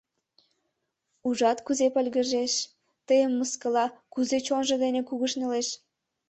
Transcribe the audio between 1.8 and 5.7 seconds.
пыльгыжеш, тыйым мыскыла, кузе чонжо дене кугешнылеш.